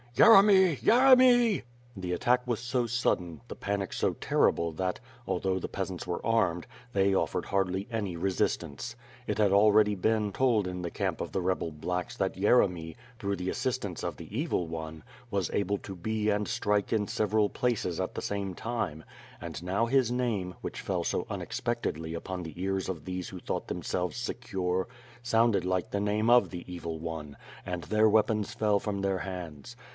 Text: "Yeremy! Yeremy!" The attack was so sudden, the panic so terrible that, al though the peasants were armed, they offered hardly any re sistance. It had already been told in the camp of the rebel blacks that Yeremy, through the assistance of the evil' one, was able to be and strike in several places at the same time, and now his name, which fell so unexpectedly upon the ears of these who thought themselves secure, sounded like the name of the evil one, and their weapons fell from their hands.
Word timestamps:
"Yeremy! 0.15 0.77
Yeremy!" 0.81 1.61
The 1.95 2.11
attack 2.11 2.45
was 2.45 2.59
so 2.59 2.85
sudden, 2.85 3.39
the 3.47 3.55
panic 3.55 3.93
so 3.93 4.13
terrible 4.13 4.71
that, 4.73 4.99
al 5.27 5.39
though 5.39 5.59
the 5.59 5.69
peasants 5.69 6.05
were 6.05 6.23
armed, 6.25 6.65
they 6.91 7.13
offered 7.13 7.45
hardly 7.45 7.87
any 7.89 8.17
re 8.17 8.31
sistance. 8.31 8.95
It 9.27 9.37
had 9.37 9.51
already 9.53 9.95
been 9.95 10.33
told 10.33 10.67
in 10.67 10.81
the 10.81 10.89
camp 10.91 11.21
of 11.21 11.31
the 11.31 11.41
rebel 11.41 11.71
blacks 11.71 12.17
that 12.17 12.35
Yeremy, 12.35 12.95
through 13.19 13.35
the 13.37 13.49
assistance 13.51 14.03
of 14.03 14.17
the 14.17 14.37
evil' 14.37 14.67
one, 14.67 15.03
was 15.29 15.51
able 15.53 15.77
to 15.77 15.95
be 15.95 16.29
and 16.29 16.47
strike 16.47 16.91
in 16.91 17.07
several 17.07 17.47
places 17.47 17.99
at 18.01 18.15
the 18.15 18.23
same 18.23 18.53
time, 18.55 19.03
and 19.39 19.63
now 19.63 19.85
his 19.85 20.11
name, 20.11 20.55
which 20.61 20.81
fell 20.81 21.03
so 21.03 21.25
unexpectedly 21.29 22.15
upon 22.15 22.41
the 22.43 22.59
ears 22.61 22.89
of 22.89 23.05
these 23.05 23.29
who 23.29 23.39
thought 23.39 23.67
themselves 23.67 24.17
secure, 24.17 24.87
sounded 25.23 25.63
like 25.63 25.91
the 25.91 26.01
name 26.01 26.29
of 26.29 26.49
the 26.49 26.65
evil 26.71 26.99
one, 26.99 27.37
and 27.65 27.83
their 27.85 28.09
weapons 28.09 28.53
fell 28.53 28.79
from 28.79 29.01
their 29.01 29.19
hands. 29.19 29.77